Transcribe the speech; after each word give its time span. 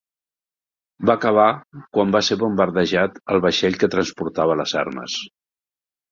Va 1.09 1.15
acabar 1.19 1.49
quan 1.97 2.13
va 2.15 2.21
ser 2.29 2.37
bombardejat 2.43 3.19
el 3.35 3.43
vaixell 3.47 3.77
que 3.83 3.89
transportava 3.97 4.57
les 4.63 4.73
armes. 4.83 5.19